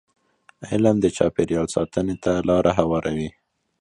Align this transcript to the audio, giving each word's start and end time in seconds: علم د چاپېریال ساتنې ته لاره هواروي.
علم 0.71 0.95
د 1.01 1.05
چاپېریال 1.17 1.67
ساتنې 1.75 2.15
ته 2.23 2.31
لاره 2.49 2.71
هواروي. 2.79 3.29